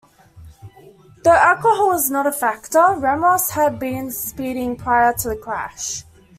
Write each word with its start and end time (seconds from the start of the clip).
Though 1.23 1.29
alcohol 1.35 1.89
was 1.89 2.09
not 2.09 2.25
a 2.25 2.31
factor, 2.31 2.95
Ramos 2.97 3.51
had 3.51 3.77
been 3.77 4.09
speeding 4.09 4.75
prior 4.75 5.13
to 5.13 5.29
the 5.29 5.35
crash. 5.37 6.05